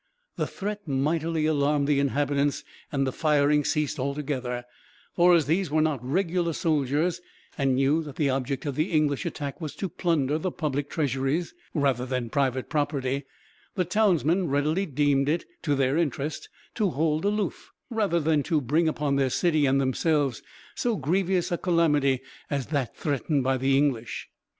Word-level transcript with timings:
This 0.35 0.49
threat 0.49 0.87
mightily 0.87 1.45
alarmed 1.45 1.85
the 1.87 1.99
inhabitants, 1.99 2.63
and 2.91 3.05
the 3.05 3.11
firing 3.11 3.63
ceased 3.63 3.99
altogether; 3.99 4.65
for 5.15 5.35
as 5.35 5.45
these 5.45 5.69
were 5.69 5.79
not 5.83 6.03
regular 6.03 6.53
soldiers, 6.53 7.21
and 7.55 7.75
knew 7.75 8.01
that 8.01 8.15
the 8.15 8.27
object 8.31 8.65
of 8.65 8.73
the 8.73 8.89
English 8.91 9.27
attack 9.27 9.61
was 9.61 9.75
to 9.75 9.87
plunder 9.87 10.39
the 10.39 10.49
public 10.49 10.89
treasuries, 10.89 11.53
rather 11.75 12.07
than 12.07 12.31
private 12.31 12.67
property, 12.67 13.25
the 13.75 13.85
townsmen 13.85 14.47
readily 14.47 14.87
deemed 14.87 15.29
it 15.29 15.45
to 15.61 15.75
their 15.75 15.97
interest 15.97 16.49
to 16.73 16.89
hold 16.89 17.23
aloof, 17.23 17.69
rather 17.91 18.19
than 18.19 18.41
to 18.41 18.59
bring 18.59 18.87
upon 18.87 19.17
their 19.17 19.29
city 19.29 19.67
and 19.67 19.79
themselves 19.79 20.41
so 20.73 20.95
grievous 20.95 21.51
a 21.51 21.59
calamity 21.59 22.21
as 22.49 22.65
that 22.69 22.97
threatened 22.97 23.43
by 23.43 23.55
the 23.55 23.77
English. 23.77 24.29